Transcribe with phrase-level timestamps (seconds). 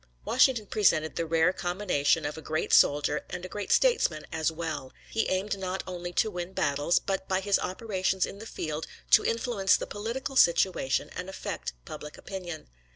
[0.25, 4.91] Washington presented the rare combination of a great soldier and a great statesman as well.
[5.11, 9.23] He aimed not only to win battles, but by his operations in the field to
[9.23, 12.67] influence the political situation and affect public opinion.